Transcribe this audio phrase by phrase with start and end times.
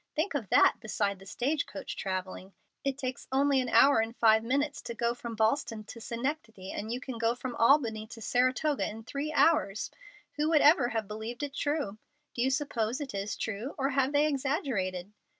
[0.15, 2.53] Think of that beside the stage coach travelling!
[2.83, 6.91] It takes only an hour and five minutes to go from Ballston to Schenectady, and
[6.91, 9.91] you can go from Albany to Saratoga in three hours.
[10.37, 11.99] Who would ever have believed it true?
[12.33, 15.13] Do you suppose it is true, or have they exaggerated?"